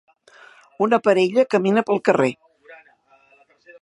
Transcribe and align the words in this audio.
Una 0.85 0.99
parella 1.07 1.45
camina 1.55 1.85
pel 1.91 2.03
carrer 2.09 2.31